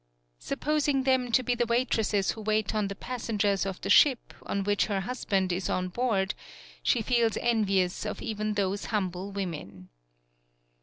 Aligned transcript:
Sup 0.39 0.59
posing 0.61 1.03
them 1.03 1.31
to 1.31 1.43
be 1.43 1.53
the 1.53 1.67
waitresses 1.67 2.31
who 2.31 2.41
wait 2.41 2.73
on 2.73 2.87
the 2.87 2.95
passengers 2.95 3.67
of 3.67 3.79
the 3.81 3.89
ship, 3.91 4.33
on 4.47 4.63
which 4.63 4.87
her 4.87 5.01
husband 5.01 5.51
is 5.53 5.69
on 5.69 5.89
board, 5.89 6.33
she 6.81 7.03
feels 7.03 7.37
envious 7.37 8.03
of 8.03 8.19
even 8.19 8.53
those 8.55 8.85
humble 8.85 9.31
women. 9.31 9.89